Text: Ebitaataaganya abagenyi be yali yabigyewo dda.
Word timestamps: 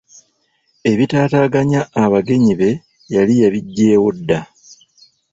Ebitaataaganya 0.91 1.81
abagenyi 2.03 2.53
be 2.59 2.69
yali 3.13 3.33
yabigyewo 3.41 4.09
dda. 4.17 4.39